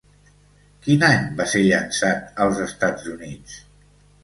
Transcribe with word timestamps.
Quin 0.85 1.05
any 1.07 1.21
va 1.41 1.47
ser 1.51 1.61
llançat 1.67 2.41
als 2.47 2.65
Estats 2.67 3.09
Units? 3.15 3.63